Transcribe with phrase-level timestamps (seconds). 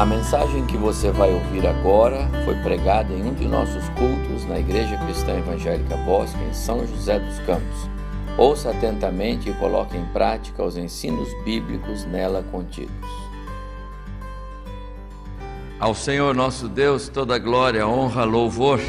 [0.00, 4.58] A mensagem que você vai ouvir agora foi pregada em um de nossos cultos na
[4.58, 7.86] Igreja Cristã Evangélica Bosque, em São José dos Campos.
[8.38, 12.94] Ouça atentamente e coloque em prática os ensinos bíblicos nela contidos.
[15.78, 18.80] Ao Senhor nosso Deus toda glória, honra, louvor.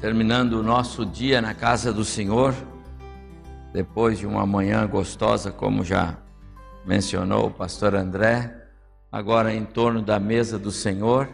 [0.00, 2.54] Terminando o nosso dia na casa do Senhor,
[3.74, 6.16] depois de uma manhã gostosa, como já
[6.86, 8.57] mencionou o pastor André,
[9.10, 11.28] agora em torno da mesa do Senhor.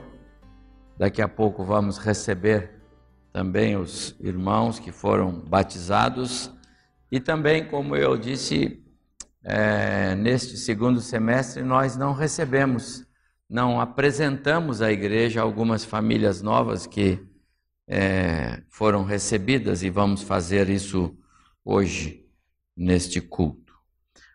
[0.96, 2.70] Daqui a pouco vamos receber
[3.32, 6.52] também os irmãos que foram batizados
[7.10, 8.80] e também, como eu disse,
[9.42, 13.04] é, neste segundo semestre nós não recebemos,
[13.50, 17.20] não apresentamos à igreja algumas famílias novas que
[17.88, 21.16] é, foram recebidas e vamos fazer isso
[21.64, 22.24] hoje
[22.76, 23.74] neste culto.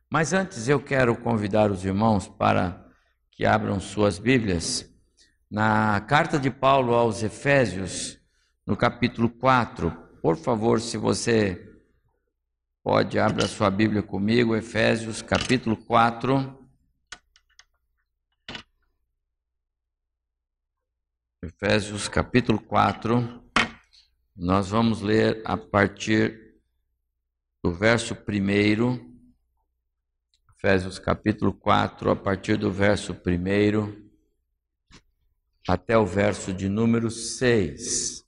[0.10, 2.89] Mas antes eu quero convidar os irmãos para
[3.40, 4.94] que abram suas Bíblias
[5.50, 8.20] na carta de Paulo aos Efésios,
[8.68, 9.90] no capítulo 4.
[10.22, 11.80] Por favor, se você
[12.84, 16.70] pode, abra sua Bíblia comigo, Efésios, capítulo 4.
[21.42, 23.42] Efésios, capítulo 4.
[24.36, 26.60] Nós vamos ler a partir
[27.64, 29.09] do verso 1
[30.62, 34.10] Efésios capítulo 4, a partir do verso 1
[35.66, 38.26] até o verso de número 6.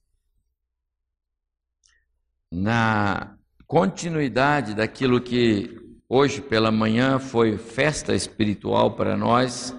[2.49, 9.75] Na continuidade daquilo que hoje pela manhã foi festa espiritual para nós,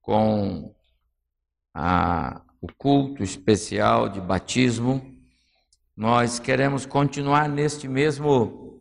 [0.00, 0.74] com
[1.74, 5.14] a, o culto especial de batismo,
[5.94, 8.80] nós queremos continuar neste mesmo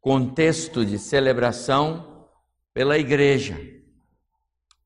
[0.00, 2.09] contexto de celebração
[2.72, 3.58] pela igreja.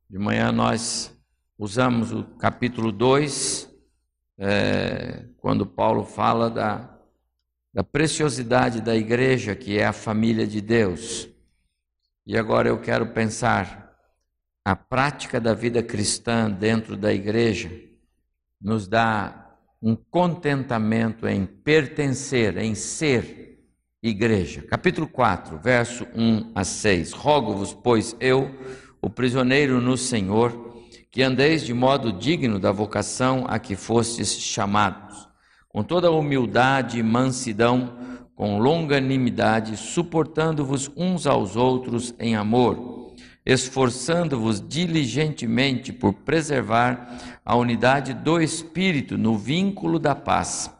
[0.09, 1.15] De manhã nós
[1.59, 3.71] usamos o capítulo 2,
[4.39, 6.99] é, quando Paulo fala da,
[7.73, 11.29] da preciosidade da igreja, que é a família de Deus.
[12.27, 13.85] E agora eu quero pensar
[14.65, 17.71] a prática da vida cristã dentro da igreja
[18.61, 23.54] nos dá um contentamento em pertencer, em ser
[24.09, 24.61] igreja.
[24.61, 27.13] Capítulo 4, verso 1 a 6.
[27.13, 28.51] Rogo-vos, pois eu,
[29.01, 35.27] o prisioneiro no Senhor, que andeis de modo digno da vocação a que fostes chamados,
[35.71, 37.97] com toda humildade e mansidão,
[38.35, 43.15] com longanimidade, suportando-vos uns aos outros em amor,
[43.47, 50.71] esforçando-vos diligentemente por preservar a unidade do Espírito no vínculo da paz.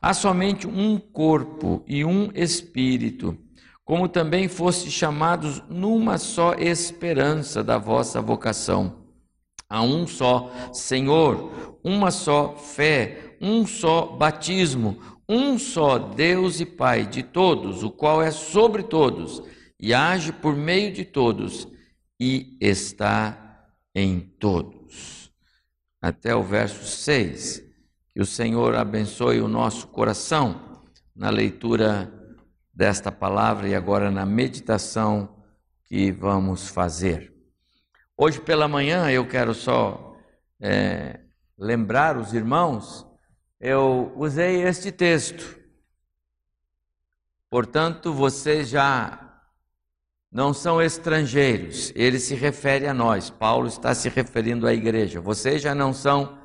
[0.00, 3.36] Há somente um corpo e um espírito,
[3.84, 9.02] como também foste chamados numa só esperança da vossa vocação.
[9.68, 14.98] Há um só Senhor, uma só fé, um só batismo,
[15.28, 19.42] um só Deus e Pai de todos, o qual é sobre todos
[19.82, 21.66] e age por meio de todos
[22.20, 25.32] e está em todos.
[26.00, 27.71] Até o verso 6.
[28.14, 30.82] Que o Senhor abençoe o nosso coração
[31.16, 32.12] na leitura
[32.72, 35.42] desta palavra e agora na meditação
[35.84, 37.32] que vamos fazer.
[38.16, 40.14] Hoje pela manhã eu quero só
[40.60, 41.20] é,
[41.58, 43.06] lembrar os irmãos,
[43.58, 45.58] eu usei este texto.
[47.48, 49.40] Portanto, vocês já
[50.30, 53.30] não são estrangeiros, ele se refere a nós.
[53.30, 55.20] Paulo está se referindo à igreja.
[55.20, 56.41] Vocês já não são estrangeiros,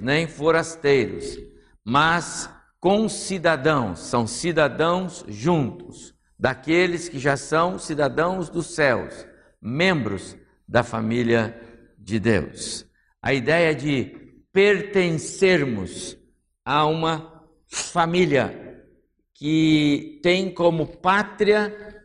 [0.00, 1.38] nem forasteiros,
[1.84, 9.26] mas concidadãos, são cidadãos juntos, daqueles que já são cidadãos dos céus,
[9.60, 10.36] membros
[10.66, 11.58] da família
[11.96, 12.84] de Deus.
[13.22, 14.16] A ideia de
[14.52, 16.18] pertencermos
[16.64, 18.84] a uma família
[19.34, 22.02] que tem como pátria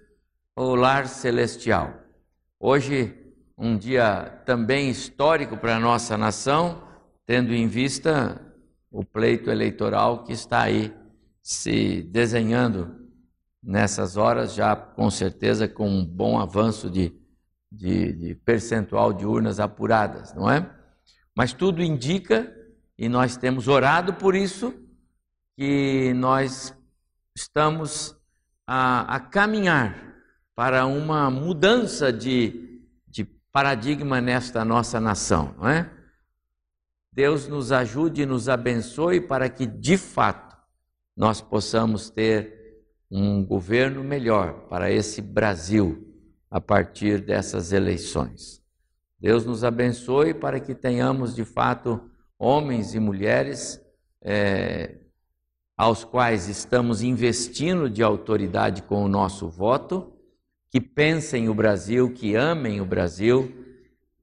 [0.56, 1.94] o lar celestial.
[2.59, 3.13] Hoje
[3.57, 6.83] um dia também histórico para a nossa nação,
[7.25, 8.39] tendo em vista
[8.92, 10.94] o pleito eleitoral que está aí
[11.42, 12.95] se desenhando
[13.63, 17.13] nessas horas, já com certeza com um bom avanço de,
[17.71, 20.69] de, de percentual de urnas apuradas, não é?
[21.36, 22.53] Mas tudo indica,
[22.98, 24.74] e nós temos orado por isso,
[25.57, 26.75] que nós
[27.36, 28.15] estamos
[28.65, 30.15] a, a caminhar
[30.56, 32.66] para uma mudança de
[33.57, 35.89] paradigma nesta nossa nação, não é?
[37.12, 40.56] Deus nos ajude e nos abençoe para que, de fato,
[41.15, 46.07] nós possamos ter um governo melhor para esse Brasil
[46.51, 48.62] a partir dessas eleições.
[49.19, 52.00] Deus nos abençoe para que tenhamos de fato
[52.38, 53.81] homens e mulheres
[54.21, 55.00] é,
[55.75, 60.13] aos quais estamos investindo de autoridade com o nosso voto,
[60.77, 63.51] que pensem o Brasil, que amem o Brasil,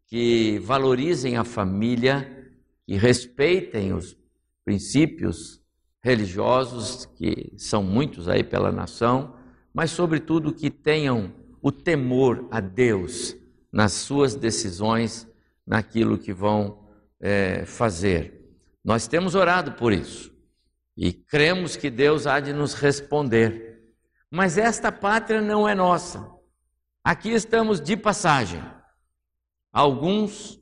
[0.06, 2.48] que valorizem a família,
[2.86, 4.16] que respeitem os
[4.64, 5.60] princípios
[6.00, 9.34] religiosos, que são muitos aí pela nação,
[9.74, 13.34] mas, sobretudo, que tenham o temor a Deus
[13.72, 15.26] nas suas decisões,
[15.66, 16.86] naquilo que vão
[17.20, 18.48] é, fazer.
[18.84, 20.32] Nós temos orado por isso
[20.96, 23.82] e cremos que Deus há de nos responder.
[24.30, 26.33] Mas esta pátria não é nossa.
[27.04, 28.62] Aqui estamos de passagem.
[29.70, 30.58] Alguns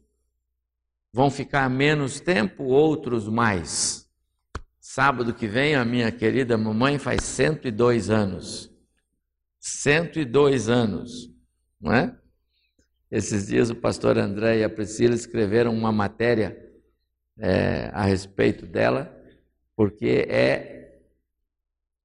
[1.13, 4.11] vão ficar menos tempo, outros mais.
[4.81, 8.69] Sábado que vem, a minha querida mamãe faz 102 anos.
[9.61, 11.31] 102 anos,
[11.81, 12.19] não é?
[13.09, 16.59] Esses dias o pastor André e a Priscila escreveram uma matéria
[17.39, 19.17] é, a respeito dela,
[19.77, 20.82] porque é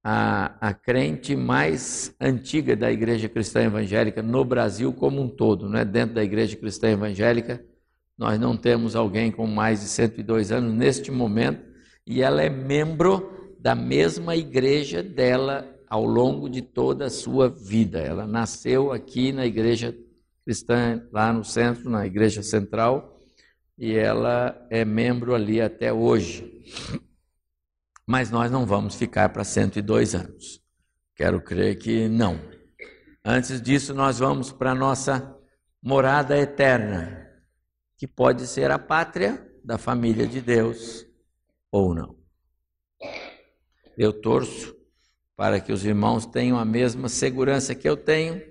[0.03, 5.79] a, a crente mais antiga da igreja cristã evangélica no Brasil como um todo, não
[5.79, 5.85] é?
[5.85, 7.63] Dentro da igreja cristã evangélica,
[8.17, 11.61] nós não temos alguém com mais de 102 anos neste momento,
[12.05, 17.99] e ela é membro da mesma igreja dela ao longo de toda a sua vida.
[17.99, 19.95] Ela nasceu aqui na igreja
[20.45, 23.19] cristã, lá no centro, na igreja central,
[23.77, 26.63] e ela é membro ali até hoje.
[28.07, 30.61] Mas nós não vamos ficar para 102 anos.
[31.13, 32.39] Quero crer que não.
[33.23, 35.37] Antes disso, nós vamos para a nossa
[35.83, 37.29] morada eterna,
[37.97, 41.05] que pode ser a pátria da família de Deus
[41.69, 42.15] ou não.
[43.97, 44.73] Eu torço
[45.35, 48.41] para que os irmãos tenham a mesma segurança que eu tenho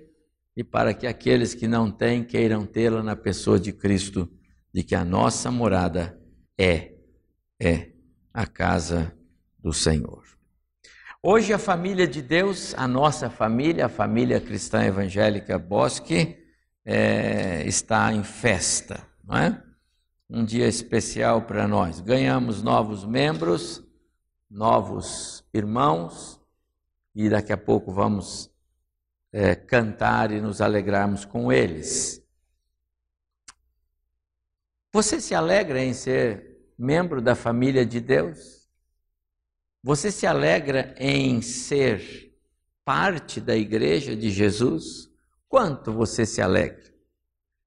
[0.55, 4.31] e para que aqueles que não têm queiram tê-la na pessoa de Cristo,
[4.71, 6.21] de que a nossa morada
[6.57, 6.93] é
[7.59, 7.91] é
[8.31, 9.16] a casa
[9.67, 10.23] do Senhor.
[11.21, 16.41] Hoje a família de Deus, a nossa família, a família cristã evangélica Bosque,
[16.85, 19.61] é, está em festa, não é?
[20.29, 21.99] Um dia especial para nós.
[21.99, 23.83] Ganhamos novos membros,
[24.49, 26.39] novos irmãos,
[27.13, 28.49] e daqui a pouco vamos
[29.33, 32.23] é, cantar e nos alegrarmos com eles.
[34.93, 38.56] Você se alegra em ser membro da família de Deus?
[39.87, 42.33] Você se alegra em ser
[42.83, 45.09] parte da igreja de Jesus?
[45.47, 46.83] Quanto você se alegra?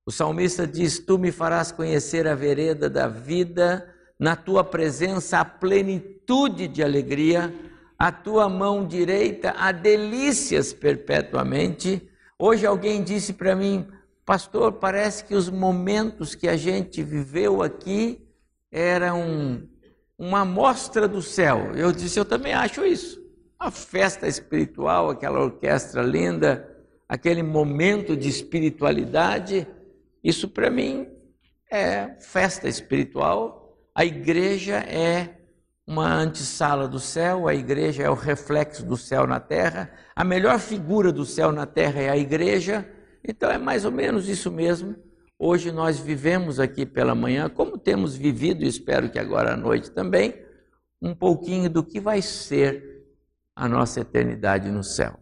[0.05, 3.89] O salmista diz: Tu me farás conhecer a vereda da vida,
[4.19, 7.55] na tua presença a plenitude de alegria
[7.99, 12.07] a tua mão direita há delícias perpetuamente.
[12.39, 13.89] Hoje alguém disse para mim,
[14.27, 18.23] pastor, parece que os momentos que a gente viveu aqui
[18.71, 19.67] eram
[20.21, 21.73] uma amostra do céu.
[21.75, 23.19] Eu disse, eu também acho isso.
[23.59, 26.69] A festa espiritual, aquela orquestra linda,
[27.09, 29.67] aquele momento de espiritualidade,
[30.23, 31.09] isso para mim
[31.71, 33.79] é festa espiritual.
[33.95, 35.39] A igreja é
[35.87, 40.59] uma antessala do céu, a igreja é o reflexo do céu na terra, a melhor
[40.59, 42.87] figura do céu na terra é a igreja,
[43.27, 44.95] então é mais ou menos isso mesmo.
[45.43, 50.35] Hoje nós vivemos aqui pela manhã, como temos vivido, espero que agora à noite também,
[51.01, 53.07] um pouquinho do que vai ser
[53.57, 55.19] a nossa eternidade no céu.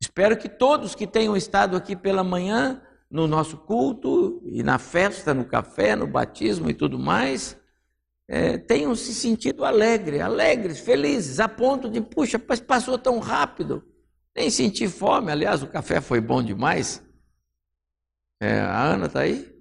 [0.00, 5.32] Espero que todos que tenham estado aqui pela manhã, no nosso culto e na festa,
[5.32, 7.56] no café, no batismo e tudo mais,
[8.26, 13.84] é, tenham se sentido alegres, alegres, felizes, a ponto de, puxa, passou tão rápido,
[14.34, 15.30] nem senti fome.
[15.30, 17.00] Aliás, o café foi bom demais.
[18.42, 19.56] É, a Ana está aí?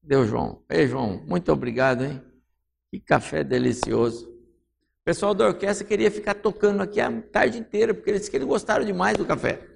[0.00, 0.64] Deu, João.
[0.70, 2.22] Ei, João, muito obrigado, hein?
[2.88, 4.30] Que café delicioso.
[4.30, 8.46] O pessoal da orquestra queria ficar tocando aqui a tarde inteira, porque eles que eles
[8.46, 9.68] gostaram demais do café.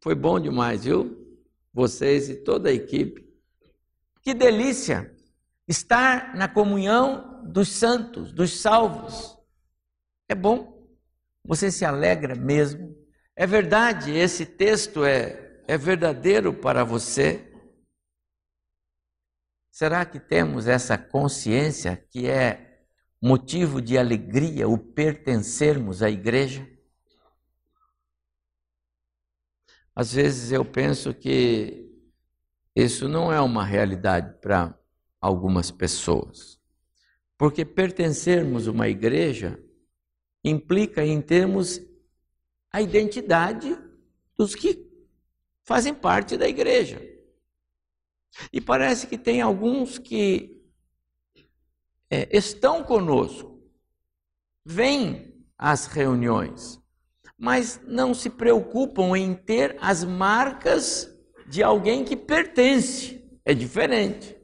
[0.00, 1.36] Foi bom demais, viu?
[1.74, 3.28] Vocês e toda a equipe.
[4.22, 5.12] Que delícia!
[5.66, 9.36] estar na comunhão dos santos, dos salvos.
[10.28, 10.86] É bom.
[11.44, 12.96] Você se alegra mesmo.
[13.34, 17.50] É verdade, esse texto é, é verdadeiro para você.
[19.70, 22.86] Será que temos essa consciência que é
[23.20, 26.68] motivo de alegria o pertencermos à igreja?
[29.94, 31.90] Às vezes eu penso que
[32.74, 34.78] isso não é uma realidade para
[35.20, 36.60] algumas pessoas.
[37.38, 39.62] Porque pertencermos uma igreja
[40.44, 41.80] implica em termos
[42.72, 43.78] a identidade
[44.36, 44.91] dos que
[45.64, 47.00] fazem parte da igreja.
[48.52, 50.62] E parece que tem alguns que
[52.10, 53.62] é, estão conosco,
[54.64, 56.80] vêm às reuniões,
[57.36, 61.12] mas não se preocupam em ter as marcas
[61.46, 63.20] de alguém que pertence.
[63.44, 64.36] É diferente.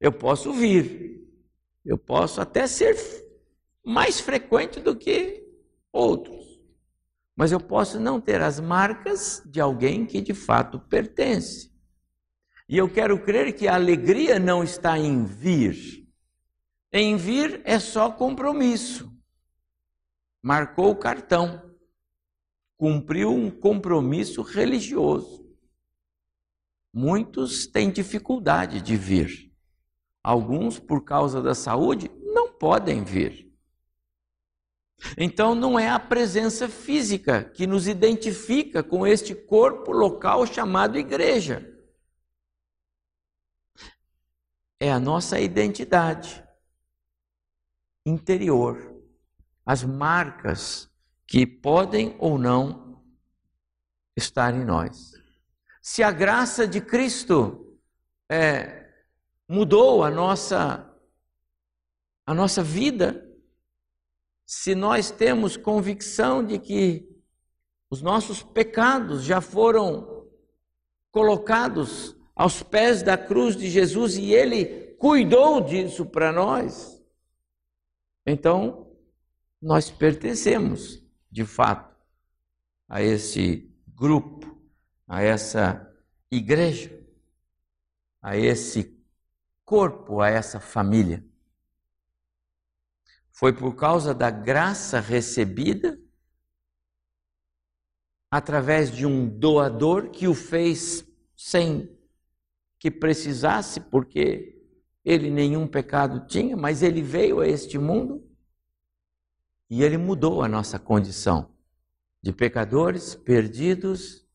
[0.00, 1.26] Eu posso vir,
[1.84, 2.96] eu posso até ser
[3.84, 5.44] mais frequente do que
[5.92, 6.45] outros,
[7.36, 11.70] mas eu posso não ter as marcas de alguém que de fato pertence.
[12.66, 16.08] E eu quero crer que a alegria não está em vir.
[16.90, 19.12] Em vir é só compromisso.
[20.42, 21.62] Marcou o cartão.
[22.78, 25.46] Cumpriu um compromisso religioso.
[26.92, 29.52] Muitos têm dificuldade de vir.
[30.22, 33.45] Alguns, por causa da saúde, não podem vir.
[35.16, 41.72] Então, não é a presença física que nos identifica com este corpo local chamado igreja.
[44.80, 46.44] É a nossa identidade
[48.04, 49.02] interior,
[49.64, 50.90] as marcas
[51.26, 53.02] que podem ou não
[54.16, 55.12] estar em nós.
[55.82, 57.78] Se a graça de Cristo
[58.30, 58.92] é,
[59.48, 60.92] mudou a nossa,
[62.26, 63.25] a nossa vida,
[64.46, 67.06] se nós temos convicção de que
[67.90, 70.26] os nossos pecados já foram
[71.10, 77.02] colocados aos pés da cruz de Jesus e ele cuidou disso para nós,
[78.24, 78.90] então
[79.60, 81.94] nós pertencemos, de fato,
[82.88, 84.56] a esse grupo
[85.06, 85.94] a essa
[86.30, 86.98] igreja,
[88.20, 89.00] a esse
[89.64, 91.24] corpo, a essa família.
[93.38, 96.00] Foi por causa da graça recebida,
[98.30, 101.94] através de um doador que o fez sem
[102.78, 104.58] que precisasse, porque
[105.04, 108.26] ele nenhum pecado tinha, mas ele veio a este mundo
[109.68, 111.54] e ele mudou a nossa condição
[112.22, 114.26] de pecadores perdidos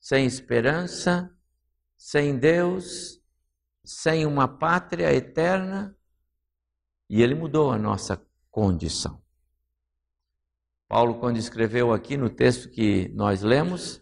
[0.00, 1.36] sem esperança,
[1.98, 3.22] sem Deus,
[3.84, 5.94] sem uma pátria eterna,
[7.10, 8.16] e ele mudou a nossa
[8.50, 9.20] condição.
[10.88, 14.00] Paulo, quando escreveu aqui no texto que nós lemos,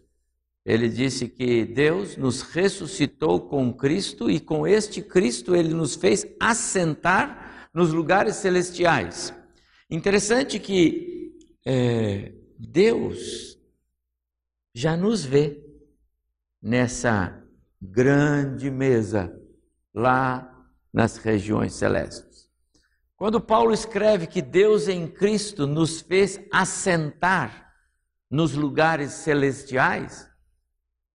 [0.64, 6.26] ele disse que Deus nos ressuscitou com Cristo e com este Cristo ele nos fez
[6.40, 9.34] assentar nos lugares celestiais.
[9.90, 13.58] Interessante que é, Deus
[14.74, 15.62] já nos vê
[16.60, 17.42] nessa
[17.80, 19.32] grande mesa
[19.94, 22.25] lá nas regiões celestes.
[23.16, 27.72] Quando Paulo escreve que Deus em Cristo nos fez assentar
[28.30, 30.28] nos lugares celestiais,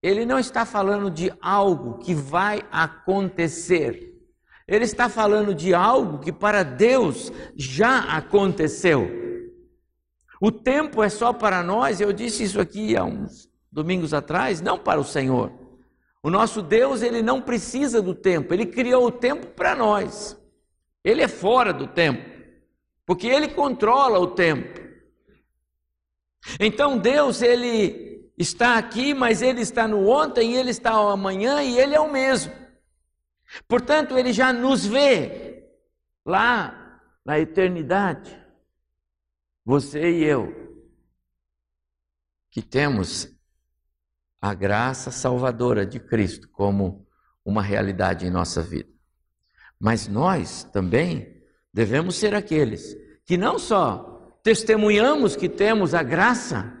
[0.02, 4.12] ele não está falando de algo que vai acontecer.
[4.66, 9.08] Ele está falando de algo que para Deus já aconteceu.
[10.40, 14.76] O tempo é só para nós, eu disse isso aqui há uns domingos atrás, não
[14.76, 15.52] para o Senhor.
[16.20, 20.36] O nosso Deus, ele não precisa do tempo, ele criou o tempo para nós.
[21.04, 22.22] Ele é fora do tempo,
[23.04, 24.80] porque ele controla o tempo.
[26.58, 31.78] Então Deus, ele está aqui, mas ele está no ontem, ele está no amanhã e
[31.78, 32.52] ele é o mesmo.
[33.68, 35.68] Portanto, ele já nos vê
[36.24, 38.40] lá na eternidade.
[39.64, 40.52] Você e eu,
[42.50, 43.28] que temos
[44.40, 47.06] a graça salvadora de Cristo como
[47.44, 48.91] uma realidade em nossa vida.
[49.82, 51.42] Mas nós também
[51.74, 52.96] devemos ser aqueles
[53.26, 56.72] que não só testemunhamos que temos a graça,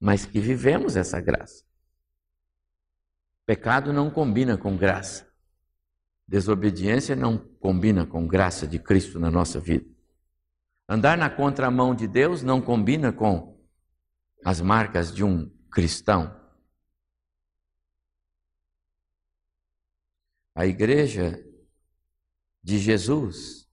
[0.00, 1.64] mas que vivemos essa graça.
[3.46, 5.32] Pecado não combina com graça.
[6.26, 9.88] Desobediência não combina com graça de Cristo na nossa vida.
[10.88, 13.64] Andar na contramão de Deus não combina com
[14.44, 16.36] as marcas de um cristão.
[20.52, 21.46] A igreja
[22.62, 23.68] de Jesus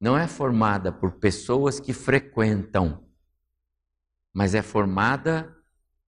[0.00, 3.08] não é formada por pessoas que frequentam,
[4.32, 5.54] mas é formada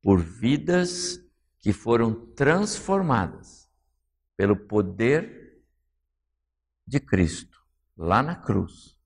[0.03, 1.21] por vidas
[1.59, 3.69] que foram transformadas
[4.37, 5.63] pelo poder
[6.87, 7.59] de Cristo
[7.97, 8.97] lá na cruz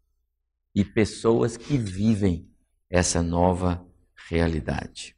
[0.75, 2.50] e pessoas que vivem
[2.88, 3.87] essa nova
[4.28, 5.16] realidade.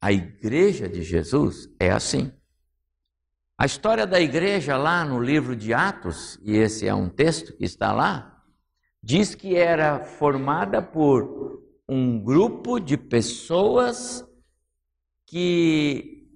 [0.00, 2.32] A igreja de Jesus é assim.
[3.64, 7.64] A história da igreja lá no livro de Atos, e esse é um texto que
[7.64, 8.42] está lá,
[9.02, 14.22] diz que era formada por um grupo de pessoas
[15.26, 16.28] que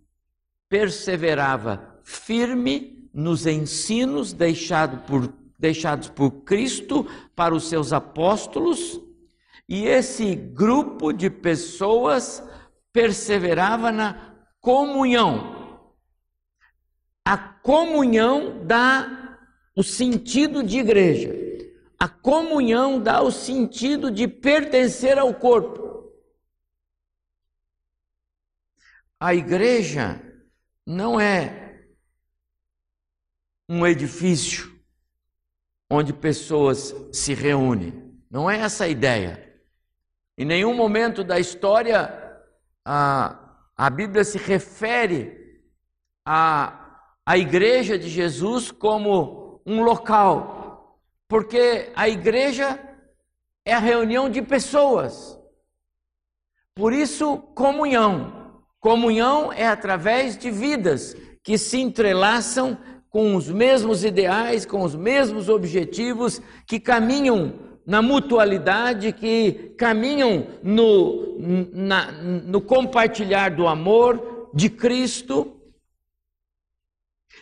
[0.70, 7.06] perseverava firme nos ensinos deixado por, deixados por Cristo
[7.37, 8.99] para os seus apóstolos,
[9.68, 12.42] e esse grupo de pessoas
[12.90, 15.57] perseverava na comunhão.
[17.28, 19.38] A comunhão dá
[19.76, 21.30] o sentido de igreja.
[21.99, 26.11] A comunhão dá o sentido de pertencer ao corpo.
[29.20, 30.18] A igreja
[30.87, 31.85] não é
[33.68, 34.80] um edifício
[35.90, 38.18] onde pessoas se reúnem.
[38.30, 39.61] Não é essa a ideia.
[40.38, 42.40] Em nenhum momento da história
[42.82, 45.62] a, a Bíblia se refere
[46.25, 46.88] à,
[47.28, 52.80] à igreja de Jesus como um local, porque a igreja
[53.66, 55.38] é a reunião de pessoas.
[56.75, 58.62] Por isso, comunhão.
[58.80, 62.78] Comunhão é através de vidas que se entrelaçam
[63.11, 67.52] com os mesmos ideais, com os mesmos objetivos, que caminham
[67.85, 71.37] na mutualidade, que caminham no,
[71.75, 75.57] na, no compartilhar do amor de Cristo.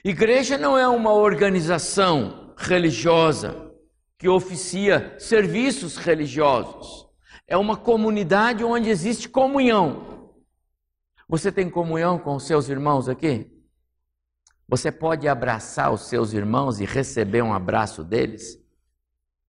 [0.08, 3.72] Igreja não é uma organização religiosa
[4.16, 7.08] que oficia serviços religiosos.
[7.44, 10.30] É uma comunidade onde existe comunhão.
[11.28, 13.50] Você tem comunhão com os seus irmãos aqui?
[14.68, 18.60] Você pode abraçar os seus irmãos e receber um abraço deles?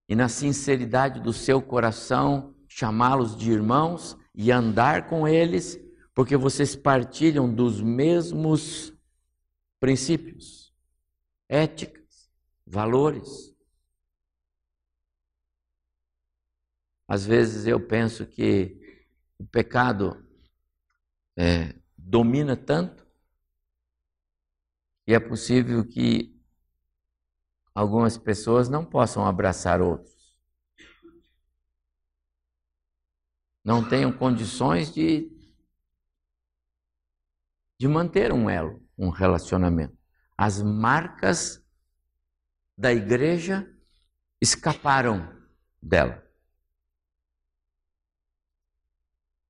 [0.10, 5.80] E na sinceridade do seu coração, chamá-los de irmãos e andar com eles,
[6.16, 8.97] porque vocês partilham dos mesmos
[9.80, 10.74] princípios,
[11.48, 12.32] éticas,
[12.66, 13.56] valores.
[17.08, 18.78] Às vezes eu penso que
[19.38, 20.26] o pecado
[21.38, 23.08] é, domina tanto
[25.06, 26.38] e é possível que
[27.74, 30.18] algumas pessoas não possam abraçar outros.
[33.64, 35.30] Não tenham condições de,
[37.80, 39.96] de manter um elo, um relacionamento.
[40.38, 41.64] As marcas
[42.78, 43.68] da igreja
[44.42, 45.28] escaparam
[45.82, 46.24] dela.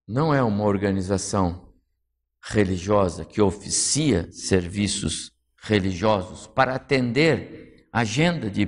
[0.07, 1.73] Não é uma organização
[2.41, 8.65] religiosa que oficia serviços religiosos para atender a agenda de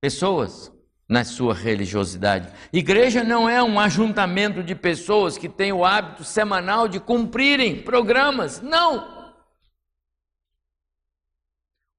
[0.00, 0.72] pessoas
[1.08, 2.52] na sua religiosidade.
[2.72, 8.60] Igreja não é um ajuntamento de pessoas que têm o hábito semanal de cumprirem programas.
[8.60, 9.21] Não!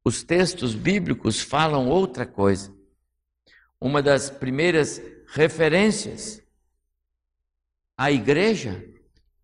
[0.06, 2.76] Os textos bíblicos falam outra coisa.
[3.80, 6.42] Uma das primeiras referências
[7.98, 8.84] à igreja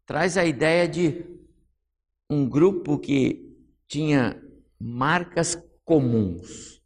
[0.05, 1.25] traz a ideia de
[2.29, 4.41] um grupo que tinha
[4.79, 6.81] marcas comuns,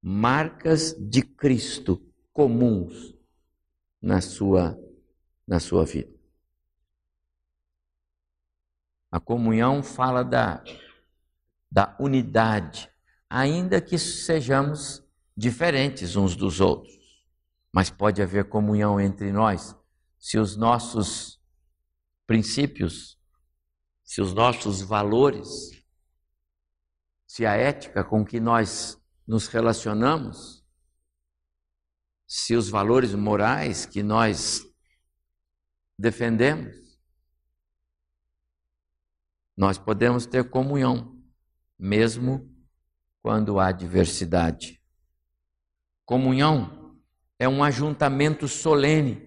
[0.00, 2.00] marcas de Cristo
[2.32, 3.14] comuns
[4.00, 4.78] na sua
[5.46, 6.12] na sua vida.
[9.10, 10.62] A comunhão fala da
[11.70, 12.90] da unidade,
[13.28, 15.02] ainda que sejamos
[15.36, 16.96] diferentes uns dos outros,
[17.72, 19.76] mas pode haver comunhão entre nós
[20.18, 21.40] se os nossos
[22.26, 23.16] princípios,
[24.02, 25.70] se os nossos valores,
[27.26, 30.64] se a ética com que nós nos relacionamos,
[32.26, 34.62] se os valores morais que nós
[35.98, 36.74] defendemos,
[39.56, 41.15] nós podemos ter comunhão,
[41.78, 42.50] mesmo
[43.22, 44.80] quando há diversidade.
[46.04, 46.96] Comunhão
[47.38, 49.26] é um ajuntamento solene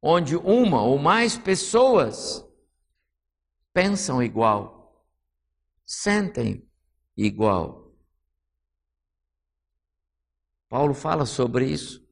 [0.00, 2.46] onde uma ou mais pessoas
[3.72, 5.04] pensam igual,
[5.84, 6.68] sentem
[7.16, 7.92] igual.
[10.68, 12.06] Paulo fala sobre isso.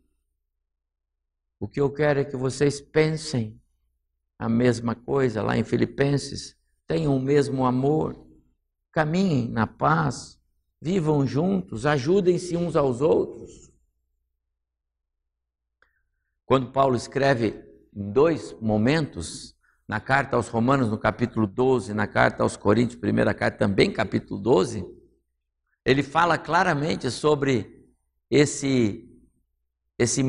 [1.61, 3.61] O que eu quero é que vocês pensem
[4.39, 8.24] a mesma coisa lá em Filipenses, tenham o mesmo amor,
[8.95, 10.41] caminhem na paz,
[10.81, 13.73] vivam juntos, ajudem-se uns aos outros.
[16.47, 17.61] Quando Paulo escreve
[17.93, 19.57] em dois momentos,
[19.89, 24.39] na carta aos Romanos, no capítulo 12, na carta aos Coríntios, primeira carta, também capítulo
[24.41, 24.87] 12,
[25.85, 27.85] ele fala claramente sobre
[28.31, 29.11] esse,
[29.99, 30.23] esse,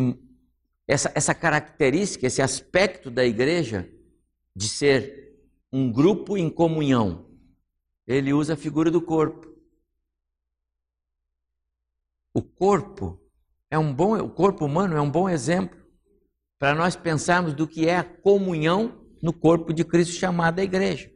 [0.88, 3.88] essa, essa característica, esse aspecto da igreja
[4.56, 5.38] de ser
[5.72, 7.25] um grupo em comunhão.
[8.08, 9.54] Ele usa a figura do corpo.
[12.34, 13.20] O corpo
[13.72, 15.86] é um bom, o corpo humano é um bom exemplo
[16.60, 21.12] para nós pensarmos do que é a comunhão no corpo de Cristo chamada igreja.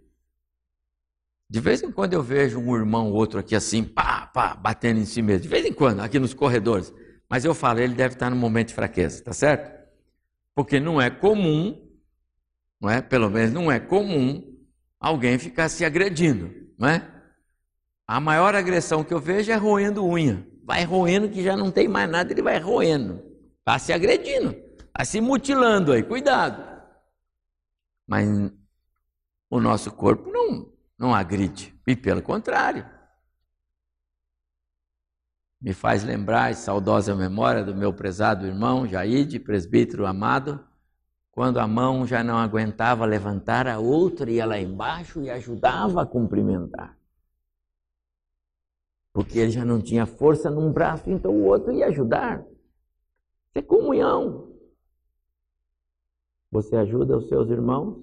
[1.49, 5.06] De vez em quando eu vejo um irmão, outro aqui assim, pá, pá, batendo em
[5.06, 5.41] si mesmo.
[5.41, 6.93] De vez em quando, aqui nos corredores.
[7.28, 9.78] Mas eu falo, ele deve estar no momento de fraqueza, tá certo?
[10.56, 11.89] Porque não é comum,
[12.80, 13.02] não é?
[13.02, 14.58] Pelo menos não é comum
[14.99, 17.06] alguém ficar se agredindo, não é?
[18.08, 20.48] A maior agressão que eu vejo é roendo unha.
[20.63, 23.22] Vai roendo que já não tem mais nada, ele vai roendo.
[23.60, 26.63] Está se agredindo, está se mutilando aí, cuidado.
[28.08, 28.28] Mas
[29.50, 32.89] o nosso corpo não, não agride, e pelo contrário.
[35.62, 40.65] Me faz lembrar, saudosa memória do meu prezado irmão Jaide, presbítero amado,
[41.32, 46.06] quando a mão já não aguentava levantar, a outra ia lá embaixo e ajudava a
[46.06, 46.98] cumprimentar.
[49.13, 52.39] Porque ele já não tinha força num braço, então o outro ia ajudar.
[52.39, 54.54] Isso é comunhão.
[56.52, 57.98] Você ajuda os seus irmãos?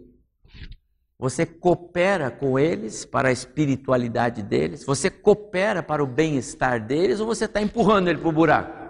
[1.19, 4.85] Você coopera com eles para a espiritualidade deles?
[4.85, 8.87] Você coopera para o bem-estar deles ou você está empurrando ele para o buraco?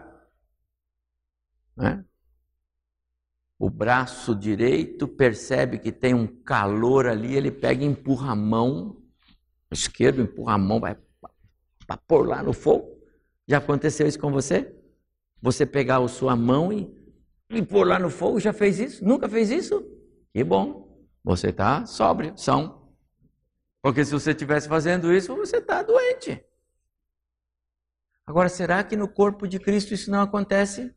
[1.76, 2.04] Né?
[3.58, 9.02] O braço direito percebe que tem um calor ali, ele pega e empurra a mão,
[9.70, 10.96] esquerdo empurra a mão, vai
[11.86, 13.00] para pôr lá no fogo.
[13.46, 14.74] Já aconteceu isso com você?
[15.40, 16.92] Você pegar a sua mão e,
[17.48, 19.04] e pôr lá no fogo, já fez isso?
[19.04, 19.84] Nunca fez isso?
[20.34, 21.06] Que bom.
[21.24, 22.92] Você está sóbrio, são.
[23.80, 26.44] Porque se você estivesse fazendo isso, você está doente.
[28.26, 30.92] Agora, será que no corpo de Cristo isso não acontece?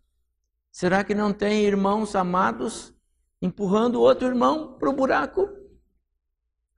[0.71, 2.93] Será que não tem irmãos amados
[3.41, 5.49] empurrando outro irmão para o buraco?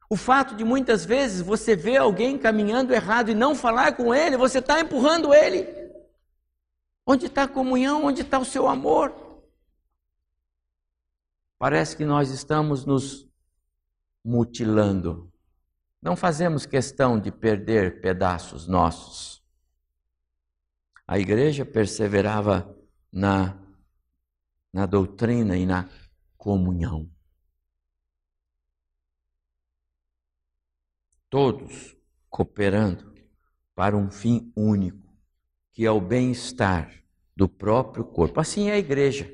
[0.10, 4.36] O fato de muitas vezes você ver alguém caminhando errado e não falar com ele,
[4.36, 5.65] você está empurrando ele.
[7.06, 8.06] Onde está a comunhão?
[8.06, 9.13] Onde está o seu amor?
[11.58, 13.30] Parece que nós estamos nos
[14.23, 15.32] mutilando.
[16.01, 19.41] Não fazemos questão de perder pedaços nossos.
[21.08, 22.75] A igreja perseverava
[23.12, 23.61] na,
[24.73, 25.89] na doutrina e na
[26.38, 27.10] comunhão.
[31.31, 31.97] todos
[32.29, 33.15] cooperando
[33.73, 35.10] para um fim único,
[35.71, 37.03] que é o bem-estar
[37.36, 38.39] do próprio corpo.
[38.39, 39.31] Assim é a igreja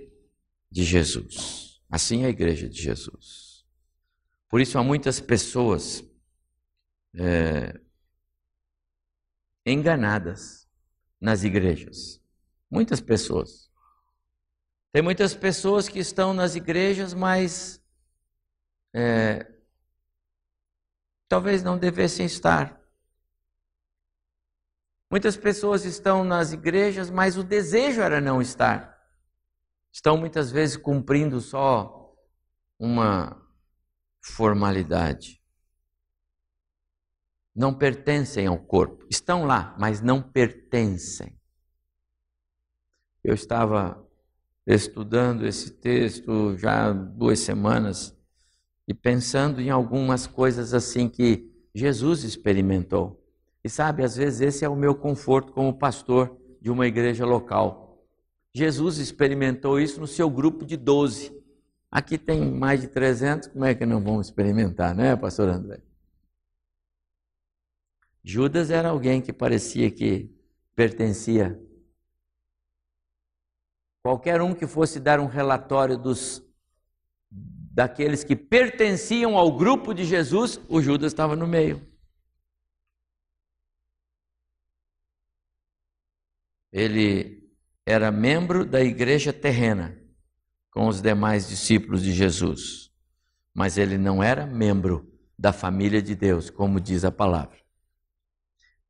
[0.71, 1.82] de Jesus.
[1.89, 3.65] Assim é a igreja de Jesus.
[4.47, 6.04] Por isso há muitas pessoas
[7.15, 7.82] é,
[9.65, 10.69] enganadas
[11.19, 12.21] nas igrejas.
[12.69, 13.67] Muitas pessoas.
[14.91, 17.82] Tem muitas pessoas que estão nas igrejas, mas
[18.93, 19.45] é,
[21.28, 22.82] talvez não devessem estar.
[25.10, 28.97] Muitas pessoas estão nas igrejas, mas o desejo era não estar.
[29.91, 32.13] Estão muitas vezes cumprindo só
[32.78, 33.41] uma
[34.21, 35.41] formalidade.
[37.56, 39.06] Não pertencem ao corpo.
[39.10, 41.39] Estão lá, mas não pertencem.
[43.23, 44.07] Eu estava
[44.76, 48.14] estudando esse texto já duas semanas
[48.86, 53.24] e pensando em algumas coisas assim que Jesus experimentou.
[53.64, 58.06] E sabe, às vezes esse é o meu conforto como pastor de uma igreja local.
[58.54, 61.32] Jesus experimentou isso no seu grupo de 12.
[61.90, 65.82] Aqui tem mais de 300, como é que não vamos experimentar, né, pastor André?
[68.24, 70.30] Judas era alguém que parecia que
[70.76, 71.58] pertencia.
[74.04, 76.44] Qualquer um que fosse dar um relatório dos
[77.30, 81.86] daqueles que pertenciam ao grupo de Jesus, o Judas estava no meio.
[86.72, 87.48] Ele
[87.86, 89.96] era membro da igreja terrena
[90.72, 92.92] com os demais discípulos de Jesus,
[93.54, 97.58] mas ele não era membro da família de Deus, como diz a palavra.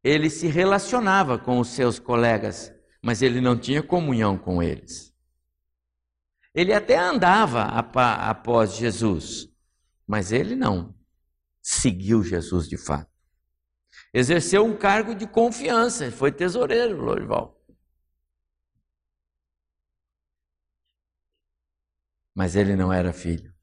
[0.04, 2.74] Ele se relacionava com os seus colegas,
[3.08, 5.16] mas ele não tinha comunhão com eles.
[6.54, 9.48] Ele até andava após Jesus,
[10.06, 10.94] mas ele não
[11.62, 13.10] seguiu Jesus de fato.
[14.14, 17.58] Exerceu um cargo de confiança, foi tesoureiro, Lorival.
[22.36, 23.56] Mas ele não era filho.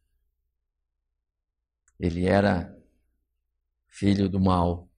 [2.00, 2.74] Ele era
[3.88, 4.90] filho do mal.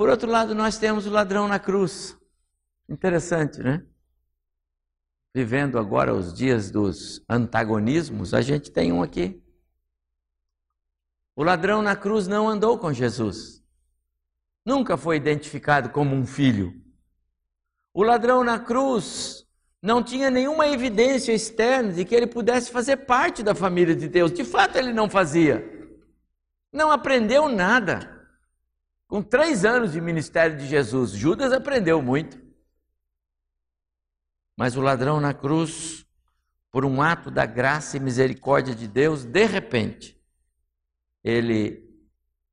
[0.00, 2.16] Por outro lado, nós temos o ladrão na cruz.
[2.88, 3.84] Interessante, né?
[5.34, 9.42] vivendo agora os dias dos antagonismos, a gente tem um aqui.
[11.36, 13.62] O ladrão na cruz não andou com Jesus.
[14.64, 16.72] Nunca foi identificado como um filho.
[17.92, 19.46] O ladrão na cruz
[19.82, 24.32] não tinha nenhuma evidência externa de que ele pudesse fazer parte da família de Deus.
[24.32, 25.62] De fato, ele não fazia.
[26.72, 28.18] Não aprendeu nada.
[29.10, 32.40] Com três anos de ministério de Jesus, Judas aprendeu muito.
[34.56, 36.06] Mas o ladrão na cruz,
[36.70, 40.16] por um ato da graça e misericórdia de Deus, de repente,
[41.24, 41.84] ele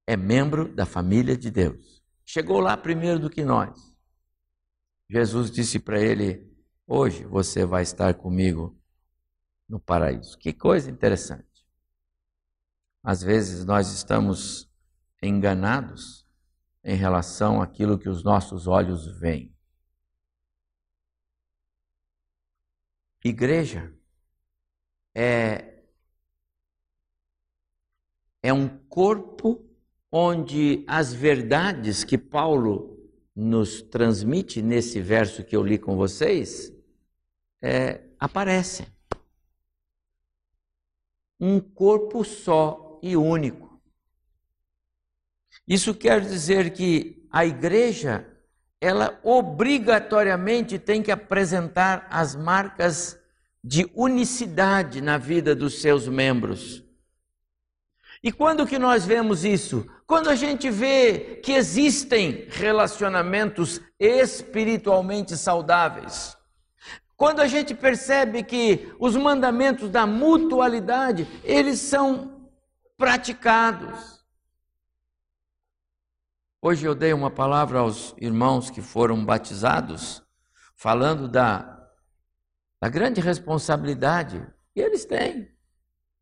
[0.07, 2.03] é membro da família de Deus.
[2.25, 3.95] Chegou lá primeiro do que nós.
[5.07, 6.51] Jesus disse para ele:
[6.87, 8.75] Hoje você vai estar comigo
[9.69, 10.35] no paraíso.
[10.39, 11.67] Que coisa interessante.
[13.03, 14.67] Às vezes nós estamos
[15.21, 16.26] enganados
[16.87, 19.53] em relação àquilo que os nossos olhos veem.
[23.21, 23.93] Igreja
[25.13, 25.83] é,
[28.41, 29.69] é um corpo
[30.09, 32.97] onde as verdades que Paulo
[33.35, 36.73] nos transmite nesse verso que eu li com vocês
[37.61, 38.87] é, aparecem.
[41.37, 43.66] Um corpo só e único.
[45.67, 48.25] Isso quer dizer que a igreja,
[48.79, 53.19] ela obrigatoriamente tem que apresentar as marcas
[53.63, 56.83] de unicidade na vida dos seus membros.
[58.23, 59.85] E quando que nós vemos isso?
[60.05, 66.35] Quando a gente vê que existem relacionamentos espiritualmente saudáveis.
[67.15, 72.49] Quando a gente percebe que os mandamentos da mutualidade, eles são
[72.95, 74.16] praticados.
[76.61, 80.23] Hoje eu dei uma palavra aos irmãos que foram batizados,
[80.75, 81.87] falando da,
[82.81, 85.57] da grande responsabilidade que eles têm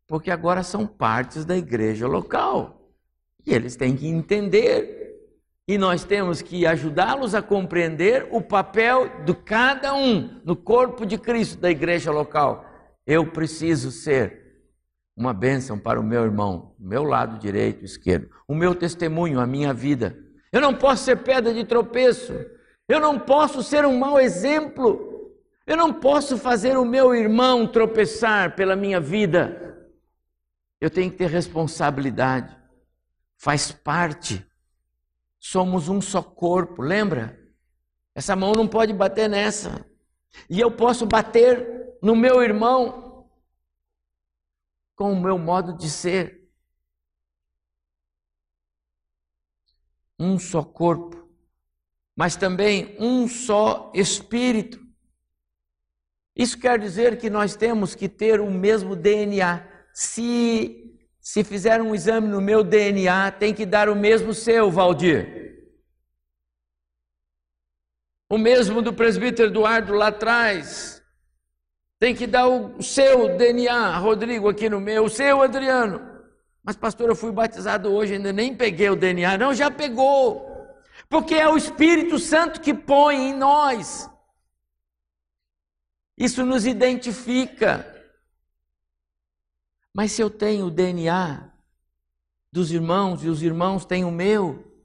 [0.06, 2.92] porque agora são partes da igreja local.
[3.44, 4.94] E eles têm que entender.
[5.68, 11.18] E nós temos que ajudá-los a compreender o papel de cada um no corpo de
[11.18, 12.64] Cristo da igreja local.
[13.04, 14.44] Eu preciso ser
[15.16, 19.72] uma bênção para o meu irmão, meu lado direito, esquerdo, o meu testemunho, a minha
[19.72, 20.16] vida.
[20.56, 22.32] Eu não posso ser pedra de tropeço.
[22.88, 25.34] Eu não posso ser um mau exemplo.
[25.66, 29.86] Eu não posso fazer o meu irmão tropeçar pela minha vida.
[30.80, 32.56] Eu tenho que ter responsabilidade.
[33.36, 34.46] Faz parte.
[35.38, 37.38] Somos um só corpo, lembra?
[38.14, 39.84] Essa mão não pode bater nessa.
[40.48, 43.28] E eu posso bater no meu irmão
[44.94, 46.45] com o meu modo de ser.
[50.18, 51.28] Um só corpo,
[52.16, 54.80] mas também um só espírito.
[56.34, 61.94] Isso quer dizer que nós temos que ter o mesmo DNA se, se fizer um
[61.94, 65.46] exame no meu DNA, tem que dar o mesmo seu, Valdir.
[68.30, 71.02] O mesmo do presbítero Eduardo lá atrás.
[71.98, 76.15] Tem que dar o seu DNA, Rodrigo, aqui no meu, o seu, Adriano.
[76.66, 79.38] Mas, pastor, eu fui batizado hoje, ainda nem peguei o DNA.
[79.38, 80.44] Não, já pegou.
[81.08, 84.10] Porque é o Espírito Santo que põe em nós.
[86.18, 87.86] Isso nos identifica.
[89.94, 91.52] Mas se eu tenho o DNA
[92.50, 94.82] dos irmãos e os irmãos têm o meu,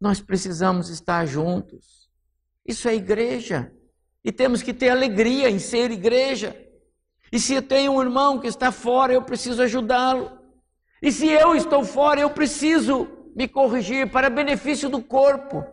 [0.00, 2.08] nós precisamos estar juntos.
[2.66, 3.70] Isso é igreja.
[4.24, 6.56] E temos que ter alegria em ser igreja.
[7.30, 10.41] E se eu tenho um irmão que está fora, eu preciso ajudá-lo.
[11.02, 15.64] E se eu estou fora, eu preciso me corrigir para benefício do corpo.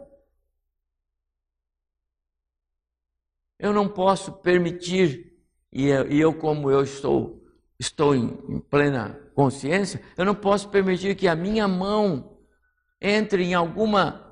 [3.59, 5.37] Eu não posso permitir,
[5.71, 7.37] e eu, e eu como eu estou
[7.79, 12.37] estou em, em plena consciência, eu não posso permitir que a minha mão
[13.01, 14.28] entre em alguma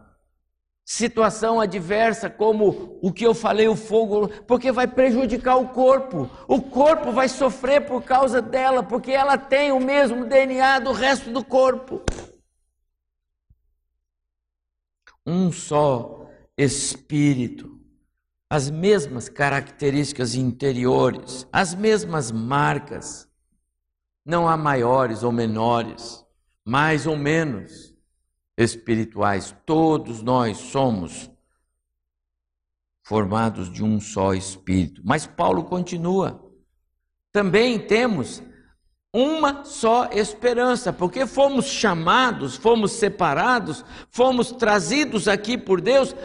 [0.90, 6.30] situação adversa, como o que eu falei, o fogo, porque vai prejudicar o corpo.
[6.48, 11.30] O corpo vai sofrer por causa dela, porque ela tem o mesmo DNA do resto
[11.30, 12.02] do corpo.
[15.26, 16.26] Um só
[16.58, 17.82] espírito,
[18.50, 23.28] as mesmas características interiores, as mesmas marcas
[24.26, 26.26] não há maiores ou menores,
[26.64, 27.87] mais ou menos
[28.58, 29.56] espirituais.
[29.66, 31.30] Todos nós somos
[33.04, 35.02] formados de um só espírito.
[35.06, 36.44] Mas Paulo continua.
[37.32, 38.44] Também temos
[39.14, 46.16] uma só esperança, porque fomos chamados, fomos separados, fomos trazidos aqui por Deus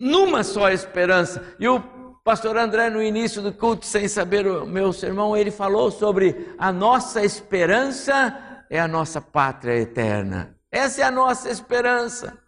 [0.00, 1.54] numa só esperança.
[1.60, 1.80] E o
[2.24, 6.72] Pastor André, no início do culto, sem saber o meu sermão, ele falou sobre a
[6.72, 10.56] nossa esperança é a nossa pátria eterna.
[10.72, 12.42] Essa é a nossa esperança.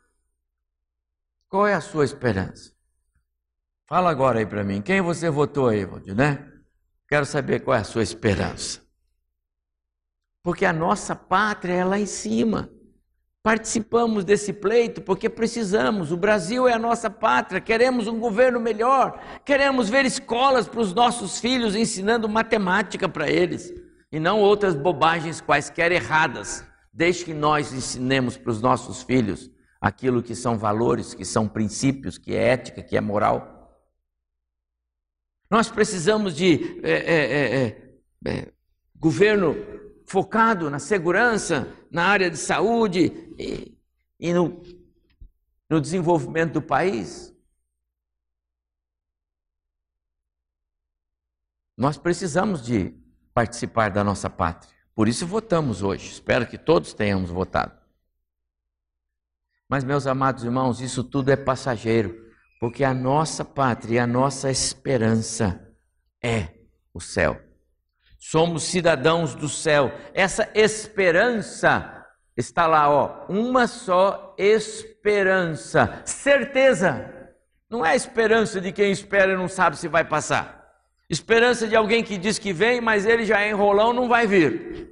[1.48, 2.72] Qual é a sua esperança?
[3.86, 4.80] Fala agora aí para mim.
[4.80, 6.50] Quem você votou aí, Valdir, né?
[7.06, 8.80] Quero saber qual é a sua esperança.
[10.42, 12.70] Porque a nossa pátria é lá em cima.
[13.44, 16.10] participamos desse pleito porque precisamos.
[16.10, 20.94] O Brasil é a nossa pátria, queremos um governo melhor, queremos ver escolas para os
[20.94, 23.70] nossos filhos ensinando matemática para eles
[24.10, 26.64] e não outras bobagens quaisquer erradas.
[26.94, 32.16] Desde que nós ensinemos para os nossos filhos aquilo que são valores, que são princípios,
[32.16, 33.52] que é ética, que é moral.
[35.50, 38.52] Nós precisamos de é, é, é, é
[38.94, 39.56] governo
[40.06, 43.76] focado na segurança, na área de saúde e,
[44.20, 44.62] e no,
[45.68, 47.34] no desenvolvimento do país.
[51.76, 52.94] Nós precisamos de
[53.34, 54.73] participar da nossa pátria.
[54.94, 56.10] Por isso votamos hoje.
[56.10, 57.72] Espero que todos tenhamos votado.
[59.68, 62.14] Mas, meus amados irmãos, isso tudo é passageiro,
[62.60, 65.60] porque a nossa pátria, a nossa esperança
[66.22, 66.48] é
[66.92, 67.40] o céu.
[68.18, 69.92] Somos cidadãos do céu.
[70.14, 77.10] Essa esperança está lá, ó, uma só esperança, certeza.
[77.68, 80.53] Não é esperança de quem espera e não sabe se vai passar.
[81.08, 84.90] Esperança de alguém que diz que vem, mas ele já é enrolão, não vai vir.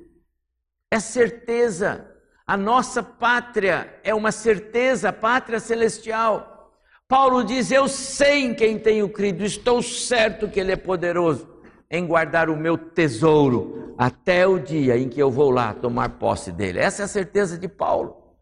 [0.90, 2.08] É certeza.
[2.46, 6.70] A nossa pátria é uma certeza, a pátria celestial.
[7.08, 11.48] Paulo diz: Eu sei em quem tenho crido, estou certo que Ele é poderoso
[11.90, 16.50] em guardar o meu tesouro até o dia em que eu vou lá tomar posse
[16.50, 16.78] dele.
[16.78, 18.36] Essa é a certeza de Paulo.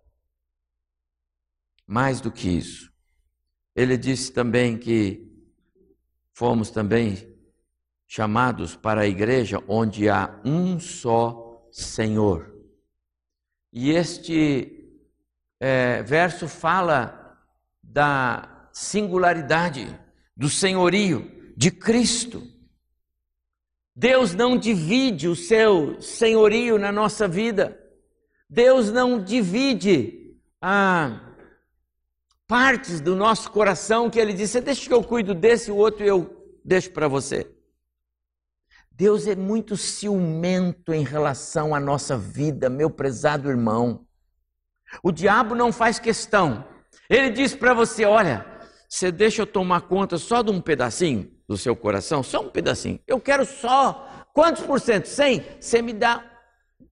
[1.86, 2.92] Mais do que isso,
[3.74, 5.28] ele disse também que
[6.32, 7.29] fomos também
[8.12, 12.52] chamados para a igreja onde há um só Senhor.
[13.72, 14.98] E este
[15.60, 17.38] é, verso fala
[17.80, 19.96] da singularidade,
[20.36, 22.42] do senhorio de Cristo.
[23.94, 27.80] Deus não divide o seu senhorio na nossa vida.
[28.48, 31.32] Deus não divide ah,
[32.48, 36.58] partes do nosso coração que Ele diz: deixa que eu cuido desse, o outro eu
[36.64, 37.59] deixo para você.
[39.00, 44.06] Deus é muito ciumento em relação à nossa vida, meu prezado irmão.
[45.02, 46.68] O diabo não faz questão.
[47.08, 48.44] Ele diz para você: olha,
[48.86, 53.00] você deixa eu tomar conta só de um pedacinho do seu coração, só um pedacinho.
[53.06, 55.06] Eu quero só quantos por cento?
[55.06, 55.46] 100?
[55.58, 56.22] Você me dá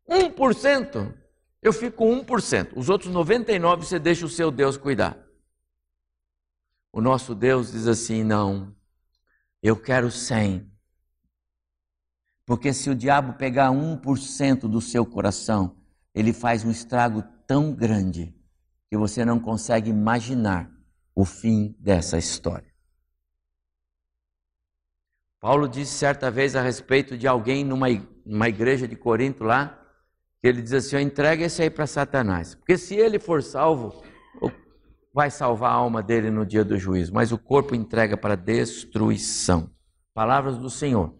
[0.08, 1.14] 1%.
[1.60, 2.70] Eu fico com 1%.
[2.74, 5.14] Os outros 99 você deixa o seu Deus cuidar.
[6.90, 8.74] O nosso Deus diz assim: não,
[9.62, 10.67] eu quero 100.
[12.48, 15.76] Porque se o diabo pegar 1% do seu coração,
[16.14, 18.34] ele faz um estrago tão grande
[18.88, 20.72] que você não consegue imaginar
[21.14, 22.72] o fim dessa história.
[25.38, 29.78] Paulo disse certa vez a respeito de alguém numa, igreja de Corinto lá,
[30.40, 34.02] que ele diz assim: entrega esse aí para Satanás, porque se ele for salvo,
[35.12, 39.70] vai salvar a alma dele no dia do juízo, mas o corpo entrega para destruição.
[40.14, 41.17] Palavras do Senhor.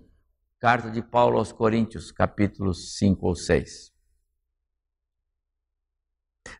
[0.61, 3.92] Carta de Paulo aos Coríntios, capítulos 5 ou 6.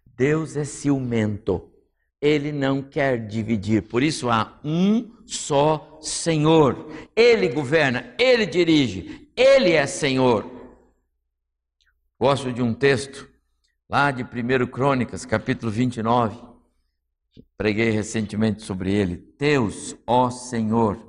[0.07, 1.73] Deus é ciumento,
[2.21, 6.89] ele não quer dividir, por isso há um só Senhor.
[7.15, 10.45] Ele governa, ele dirige, ele é Senhor.
[12.19, 13.29] Gosto de um texto
[13.89, 16.37] lá de 1 Crônicas, capítulo 29.
[17.57, 19.35] Preguei recentemente sobre ele.
[19.39, 21.08] Deus, ó Senhor,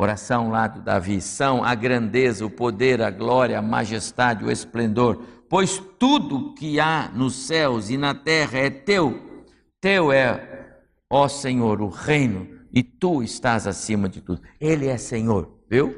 [0.00, 5.22] Oração lá do Davi: são a grandeza, o poder, a glória, a majestade, o esplendor,
[5.46, 9.44] pois tudo que há nos céus e na terra é teu.
[9.78, 14.40] Teu é, ó Senhor, o reino, e tu estás acima de tudo.
[14.58, 15.94] Ele é Senhor, viu?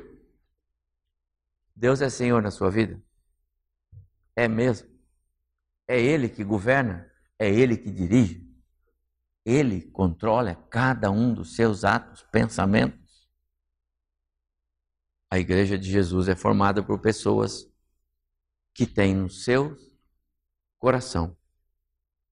[1.77, 3.01] Deus é Senhor na sua vida?
[4.35, 4.89] É mesmo.
[5.87, 8.45] É Ele que governa, é Ele que dirige.
[9.45, 13.02] Ele controla cada um dos seus atos, pensamentos.
[15.33, 17.67] A igreja de Jesus é formada por pessoas
[18.75, 19.75] que têm no seu
[20.79, 21.35] coração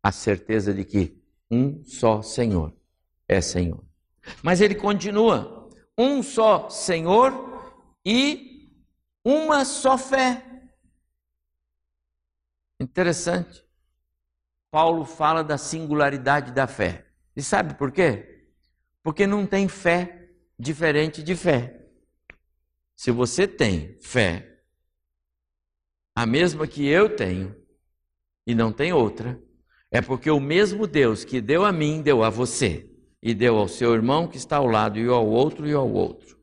[0.03, 1.19] a certeza de que
[1.51, 2.77] um só Senhor
[3.27, 3.83] é Senhor.
[4.43, 7.33] Mas ele continua: um só Senhor
[8.05, 8.71] e
[9.25, 10.69] uma só fé.
[12.79, 13.65] Interessante.
[14.71, 17.07] Paulo fala da singularidade da fé.
[17.35, 18.51] E sabe por quê?
[19.03, 20.29] Porque não tem fé
[20.59, 21.80] diferente de fé.
[23.01, 24.61] Se você tem fé,
[26.15, 27.57] a mesma que eu tenho,
[28.47, 29.43] e não tem outra,
[29.91, 32.91] é porque o mesmo Deus que deu a mim, deu a você,
[33.23, 36.39] e deu ao seu irmão que está ao lado, e ao outro, e ao outro.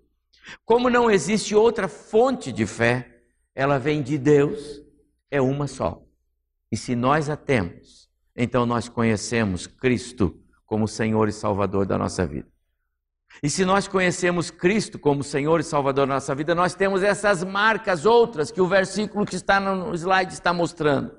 [0.65, 3.21] Como não existe outra fonte de fé,
[3.53, 4.81] ela vem de Deus,
[5.29, 6.03] é uma só.
[6.71, 12.25] E se nós a temos, então nós conhecemos Cristo como Senhor e Salvador da nossa
[12.25, 12.51] vida.
[13.41, 17.43] E se nós conhecemos Cristo como Senhor e Salvador da nossa vida, nós temos essas
[17.43, 21.11] marcas outras que o versículo que está no slide está mostrando.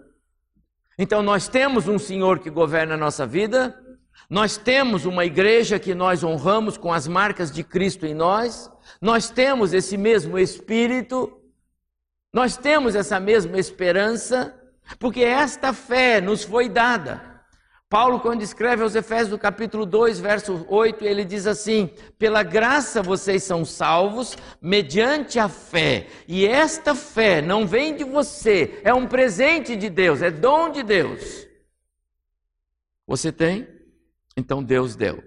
[0.99, 3.79] Então nós temos um Senhor que governa a nossa vida,
[4.29, 9.31] nós temos uma igreja que nós honramos com as marcas de Cristo em nós, nós
[9.31, 11.33] temos esse mesmo Espírito,
[12.33, 14.55] nós temos essa mesma esperança,
[14.99, 17.28] porque esta fé nos foi dada.
[17.89, 23.03] Paulo, quando escreve aos Efésios, no capítulo 2, verso 8, ele diz assim: Pela graça
[23.03, 26.07] vocês são salvos, mediante a fé.
[26.29, 30.83] E esta fé não vem de você, é um presente de Deus, é dom de
[30.83, 31.47] Deus.
[33.07, 33.67] Você tem?
[34.37, 35.25] Então Deus deu.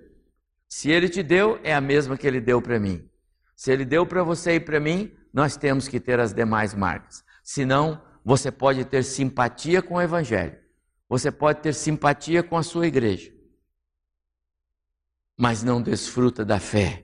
[0.70, 3.10] Se Ele te deu, é a mesma que Ele deu para mim.
[3.56, 7.24] Se Ele deu para você e para mim, nós temos que ter as demais marcas.
[7.44, 10.61] Senão, você pode ter simpatia com o Evangelho
[11.12, 13.34] você pode ter simpatia com a sua igreja,
[15.38, 17.04] mas não desfruta da fé.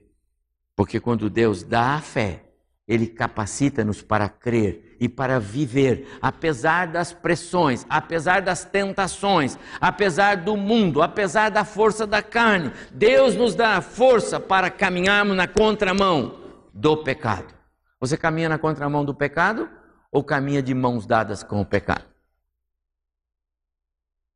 [0.74, 2.42] Porque quando Deus dá a fé,
[2.86, 10.56] Ele capacita-nos para crer e para viver, apesar das pressões, apesar das tentações, apesar do
[10.56, 12.72] mundo, apesar da força da carne.
[12.90, 16.40] Deus nos dá a força para caminharmos na contramão
[16.72, 17.52] do pecado.
[18.00, 19.68] Você caminha na contramão do pecado
[20.10, 22.17] ou caminha de mãos dadas com o pecado?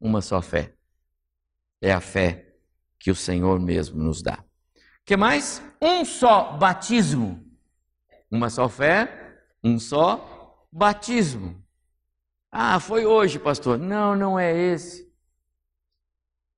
[0.03, 0.75] Uma só fé.
[1.81, 2.55] É a fé
[2.99, 4.45] que o Senhor mesmo nos dá.
[5.05, 5.63] Que mais?
[5.81, 7.43] Um só batismo.
[8.31, 11.63] Uma só fé, um só batismo.
[12.51, 13.79] Ah, foi hoje, pastor.
[13.79, 15.11] Não, não é esse.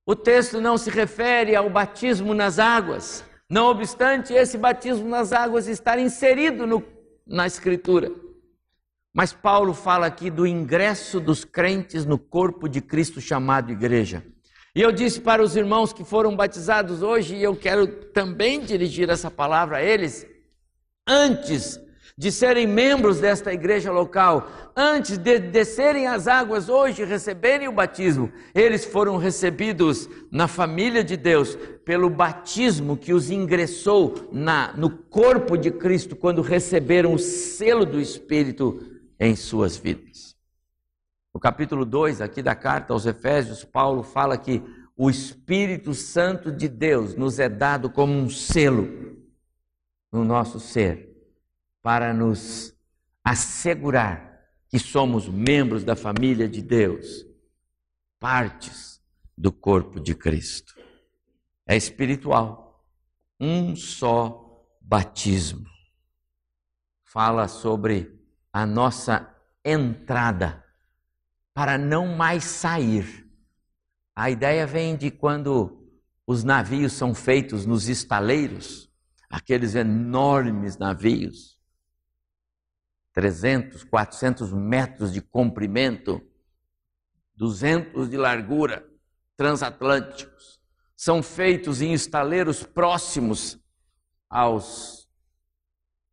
[0.07, 3.24] O texto não se refere ao batismo nas águas.
[3.49, 6.82] Não obstante esse batismo nas águas estar inserido no,
[7.26, 8.11] na Escritura.
[9.15, 14.25] Mas Paulo fala aqui do ingresso dos crentes no corpo de Cristo chamado igreja.
[14.75, 19.09] E eu disse para os irmãos que foram batizados hoje, e eu quero também dirigir
[19.09, 20.27] essa palavra a eles,
[21.07, 21.79] antes
[22.19, 27.73] de serem membros desta igreja local, antes de descerem as águas hoje e receberem o
[27.73, 34.91] batismo, eles foram recebidos na família de Deus pelo batismo que os ingressou na, no
[34.91, 40.37] corpo de Cristo quando receberam o selo do Espírito em suas vidas.
[41.33, 44.62] No capítulo 2 aqui da carta aos Efésios, Paulo fala que
[44.97, 48.89] o Espírito Santo de Deus nos é dado como um selo
[50.12, 51.12] no nosso ser,
[51.83, 52.73] para nos
[53.25, 57.27] assegurar que somos membros da família de Deus,
[58.21, 59.03] partes
[59.37, 60.75] do corpo de Cristo.
[61.67, 62.85] É espiritual,
[63.41, 65.67] um só batismo.
[67.03, 68.14] Fala sobre
[68.55, 69.29] a nossa
[69.65, 70.65] entrada
[71.53, 73.29] para não mais sair.
[74.15, 75.85] A ideia vem de quando
[76.25, 78.89] os navios são feitos nos estaleiros,
[79.29, 81.59] aqueles enormes navios,
[83.13, 86.23] 300, 400 metros de comprimento,
[87.35, 88.89] 200 de largura,
[89.37, 90.61] transatlânticos,
[90.97, 93.59] são feitos em estaleiros próximos
[94.31, 95.09] aos,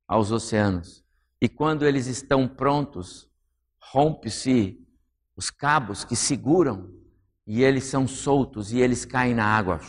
[0.08, 1.02] aos oceanos.
[1.42, 3.28] E quando eles estão prontos,
[3.80, 4.78] rompe-se
[5.36, 6.94] os cabos que seguram
[7.48, 9.82] e eles são soltos e eles caem na água.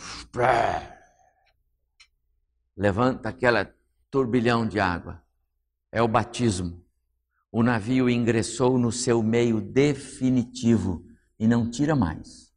[2.75, 3.71] Levanta aquela
[4.09, 5.21] turbilhão de água.
[5.91, 6.83] É o batismo.
[7.51, 11.05] O navio ingressou no seu meio definitivo
[11.37, 12.51] e não tira mais.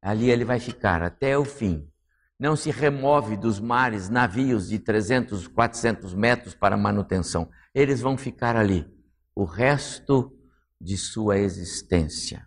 [0.00, 1.86] Ali ele vai ficar até o fim.
[2.38, 8.56] Não se remove dos mares navios de 300, 400 metros para manutenção eles vão ficar
[8.56, 8.86] ali
[9.34, 10.36] o resto
[10.80, 12.46] de sua existência.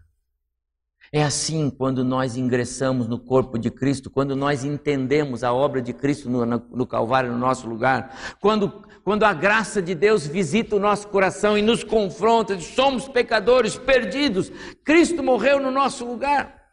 [1.11, 5.93] É assim quando nós ingressamos no corpo de Cristo, quando nós entendemos a obra de
[5.93, 10.79] Cristo no, no, Calvário, no nosso lugar, quando, quando a graça de Deus visita o
[10.79, 14.51] nosso coração e nos confronta, somos pecadores perdidos,
[14.83, 16.63] Cristo morreu no nosso lugar.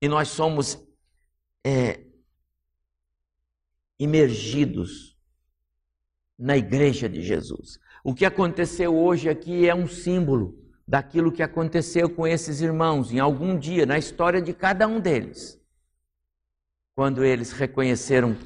[0.00, 0.78] E nós somos
[1.64, 2.00] é,
[3.98, 5.15] imergidos
[6.38, 7.78] na igreja de Jesus.
[8.04, 13.18] O que aconteceu hoje aqui é um símbolo daquilo que aconteceu com esses irmãos em
[13.18, 15.60] algum dia na história de cada um deles.
[16.94, 18.36] Quando eles reconheceram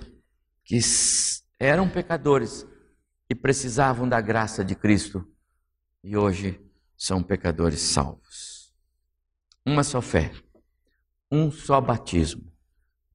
[0.65, 0.79] que
[1.59, 2.67] eram pecadores
[3.29, 5.27] e precisavam da graça de Cristo
[6.03, 6.61] e hoje
[6.97, 8.73] são pecadores salvos.
[9.65, 10.33] Uma só fé,
[11.31, 12.51] um só batismo.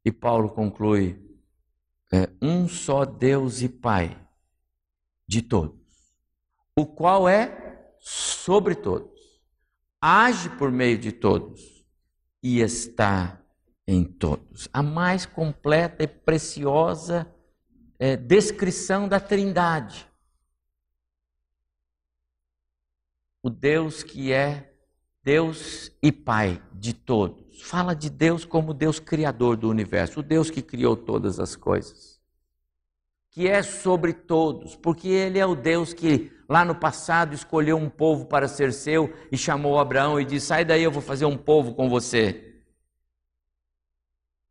[0.05, 1.19] E Paulo conclui:
[2.13, 4.24] é, um só Deus e Pai
[5.27, 5.79] de todos,
[6.75, 9.19] o qual é sobre todos,
[9.99, 11.85] age por meio de todos
[12.41, 13.41] e está
[13.87, 14.67] em todos.
[14.71, 17.31] A mais completa e preciosa
[17.97, 20.07] é, descrição da Trindade.
[23.41, 24.73] O Deus que é
[25.23, 27.61] Deus e Pai de todos.
[27.63, 32.14] Fala de Deus como Deus criador do universo, o Deus que criou todas as coisas.
[33.35, 37.89] Que é sobre todos, porque Ele é o Deus que lá no passado escolheu um
[37.89, 41.37] povo para ser seu e chamou Abraão e disse: Sai daí, eu vou fazer um
[41.37, 42.55] povo com você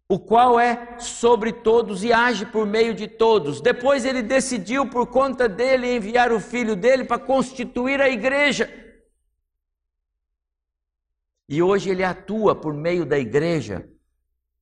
[0.08, 3.60] o qual é sobre todos e age por meio de todos.
[3.60, 8.70] Depois ele decidiu, por conta dele, enviar o filho dele para constituir a igreja.
[11.48, 13.88] E hoje ele atua por meio da igreja,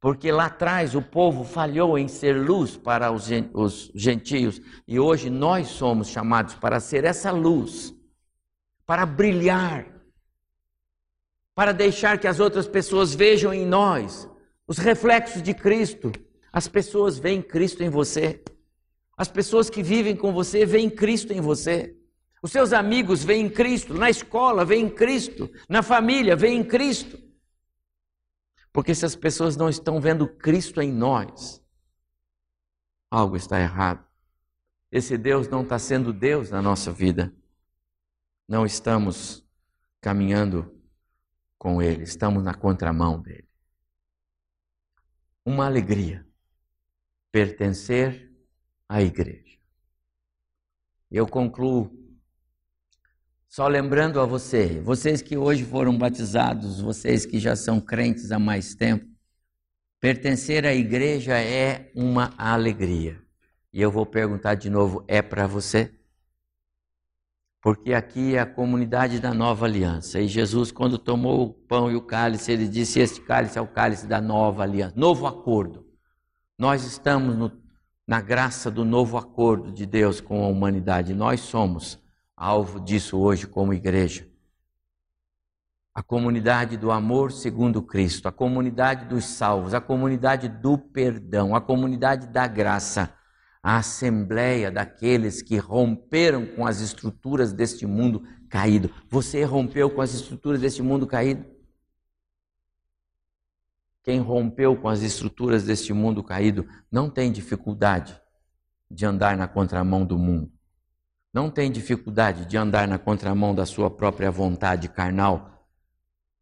[0.03, 5.69] porque lá atrás o povo falhou em ser luz para os gentios, e hoje nós
[5.69, 7.95] somos chamados para ser essa luz,
[8.85, 9.87] para brilhar,
[11.55, 14.29] para deixar que as outras pessoas vejam em nós
[14.67, 16.11] os reflexos de Cristo.
[16.53, 18.43] As pessoas veem Cristo em você.
[19.17, 21.95] As pessoas que vivem com você veem Cristo em você.
[22.43, 23.95] Os seus amigos veem Cristo.
[23.95, 25.49] Na escola veem Cristo.
[25.69, 27.32] Na família veem Cristo.
[28.73, 31.63] Porque se as pessoas não estão vendo Cristo em nós,
[33.11, 34.07] algo está errado.
[34.91, 37.33] Esse Deus não está sendo Deus na nossa vida.
[38.49, 39.45] Não estamos
[40.01, 40.75] caminhando
[41.59, 43.53] com Ele, estamos na contramão dele
[45.45, 46.27] uma alegria
[47.31, 48.33] pertencer
[48.89, 49.59] à igreja.
[51.11, 52.02] Eu concluo
[53.53, 58.39] só lembrando a você, vocês que hoje foram batizados, vocês que já são crentes há
[58.39, 59.05] mais tempo,
[60.01, 63.21] pertencer à igreja é uma alegria.
[63.71, 65.93] E eu vou perguntar de novo: é para você?
[67.61, 70.19] porque aqui é a comunidade da nova aliança.
[70.19, 73.69] E Jesus, quando tomou o pão e o cálice, ele disse: Este cálice é o
[73.69, 75.87] cálice da nova aliança, novo acordo.
[76.59, 77.53] Nós estamos no,
[78.09, 81.13] na graça do novo acordo de Deus com a humanidade.
[81.13, 82.02] Nós somos
[82.43, 84.29] alvo disso hoje como igreja.
[85.95, 91.61] A comunidade do amor segundo Cristo, a comunidade dos salvos, a comunidade do perdão, a
[91.61, 93.15] comunidade da graça
[93.63, 98.91] a assembleia daqueles que romperam com as estruturas deste mundo caído.
[99.09, 101.47] Você rompeu com as estruturas deste mundo caído?
[104.03, 108.21] Quem rompeu com as estruturas deste mundo caído não tem dificuldade
[108.91, 110.52] de andar na contramão do mundo.
[111.33, 115.67] Não tem dificuldade de andar na contramão da sua própria vontade carnal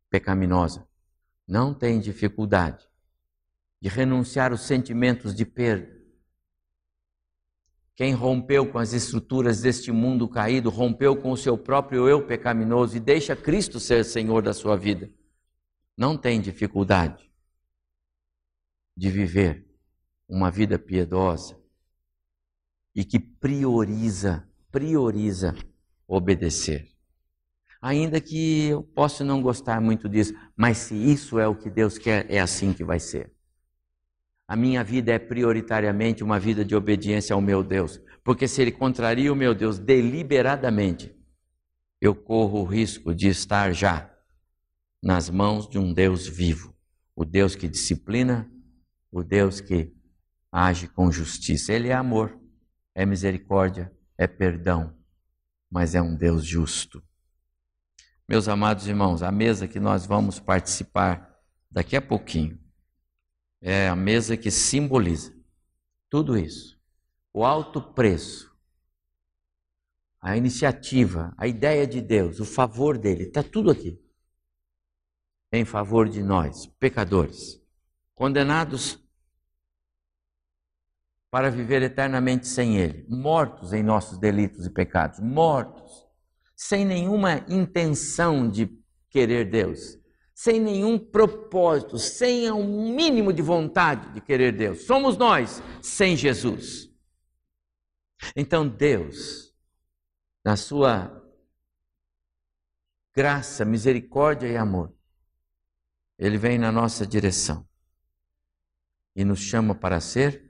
[0.09, 0.86] pecaminosa.
[1.47, 2.88] Não tem dificuldade
[3.80, 6.01] de renunciar os sentimentos de perda
[8.01, 12.97] quem rompeu com as estruturas deste mundo caído, rompeu com o seu próprio eu pecaminoso
[12.97, 15.12] e deixa Cristo ser Senhor da sua vida,
[15.95, 17.30] não tem dificuldade
[18.97, 19.68] de viver
[20.26, 21.61] uma vida piedosa
[22.95, 25.55] e que prioriza, prioriza
[26.07, 26.89] obedecer.
[27.81, 31.97] Ainda que eu possa não gostar muito disso, mas se isso é o que Deus
[31.97, 33.33] quer, é assim que vai ser.
[34.47, 38.73] A minha vida é prioritariamente uma vida de obediência ao meu Deus, porque se ele
[38.73, 41.14] contraria o meu Deus deliberadamente,
[42.01, 44.11] eu corro o risco de estar já
[45.03, 46.75] nas mãos de um Deus vivo,
[47.14, 48.51] o Deus que disciplina,
[49.11, 49.95] o Deus que
[50.53, 51.73] age com justiça.
[51.73, 52.39] Ele é amor,
[52.95, 54.95] é misericórdia, é perdão,
[55.71, 57.03] mas é um Deus justo.
[58.29, 61.41] Meus amados irmãos, a mesa que nós vamos participar
[61.71, 62.61] daqui a pouquinho
[63.62, 65.35] é a mesa que simboliza
[66.11, 66.79] tudo isso.
[67.33, 68.55] O alto preço,
[70.21, 73.99] a iniciativa, a ideia de Deus, o favor dele, está tudo aqui.
[75.51, 77.59] Em favor de nós, pecadores,
[78.14, 79.03] condenados
[81.31, 86.05] para viver eternamente sem Ele, mortos em nossos delitos e pecados, mortos,
[86.57, 88.68] sem nenhuma intenção de
[89.09, 89.97] querer Deus,
[90.35, 94.85] sem nenhum propósito, sem um mínimo de vontade de querer Deus.
[94.87, 96.91] Somos nós sem Jesus.
[98.35, 99.55] Então Deus,
[100.45, 101.16] na sua
[103.14, 104.93] graça, misericórdia e amor,
[106.18, 107.66] Ele vem na nossa direção
[109.14, 110.49] e nos chama para ser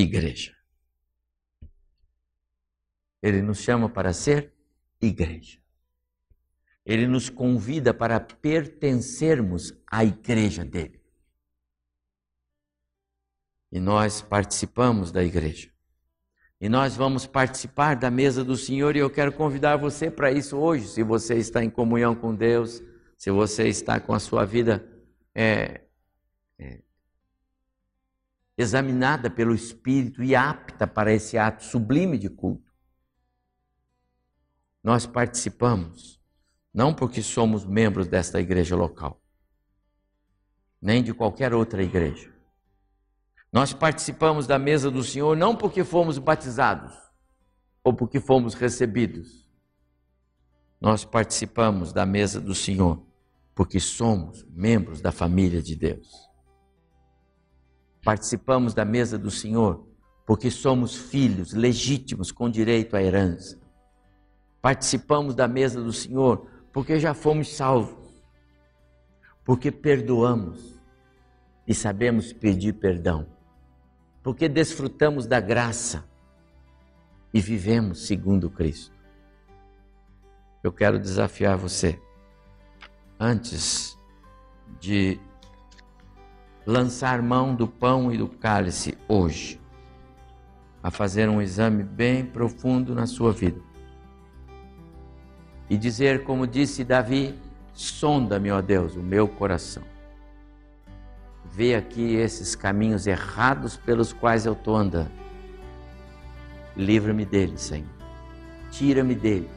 [0.00, 0.54] igreja.
[3.22, 4.52] Ele nos chama para ser
[5.00, 5.58] igreja.
[6.84, 11.00] Ele nos convida para pertencermos à igreja dele.
[13.72, 15.70] E nós participamos da igreja.
[16.60, 20.56] E nós vamos participar da mesa do Senhor e eu quero convidar você para isso
[20.56, 22.82] hoje, se você está em comunhão com Deus,
[23.18, 24.86] se você está com a sua vida
[25.34, 25.85] é,
[28.56, 32.72] examinada pelo Espírito e apta para esse ato sublime de culto.
[34.82, 36.20] Nós participamos,
[36.72, 39.20] não porque somos membros desta igreja local,
[40.80, 42.32] nem de qualquer outra igreja.
[43.52, 46.94] Nós participamos da mesa do Senhor não porque fomos batizados
[47.82, 49.48] ou porque fomos recebidos.
[50.80, 53.02] Nós participamos da mesa do Senhor
[53.54, 56.28] porque somos membros da família de Deus.
[58.06, 59.84] Participamos da mesa do Senhor
[60.24, 63.58] porque somos filhos legítimos com direito à herança.
[64.62, 68.22] Participamos da mesa do Senhor porque já fomos salvos,
[69.44, 70.80] porque perdoamos
[71.66, 73.26] e sabemos pedir perdão,
[74.22, 76.08] porque desfrutamos da graça
[77.34, 78.94] e vivemos segundo Cristo.
[80.62, 82.00] Eu quero desafiar você
[83.18, 83.98] antes
[84.78, 85.18] de
[86.66, 89.60] lançar mão do pão e do cálice hoje,
[90.82, 93.60] a fazer um exame bem profundo na sua vida
[95.70, 97.34] e dizer, como disse Davi:
[97.72, 99.82] sonda-me, ó Deus, o meu coração.
[101.44, 105.10] Vê aqui esses caminhos errados pelos quais eu estou andando.
[106.76, 107.88] Livra-me deles, Senhor.
[108.70, 109.48] Tira-me dele.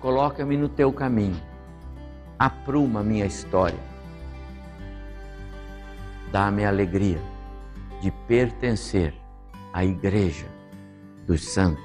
[0.00, 1.40] Coloca-me no teu caminho
[2.42, 3.78] apruma a minha história.
[6.32, 7.20] Dá-me a alegria
[8.00, 9.14] de pertencer
[9.70, 10.46] à igreja
[11.26, 11.84] dos santos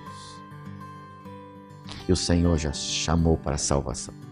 [2.06, 4.27] que o Senhor já chamou para a salvação.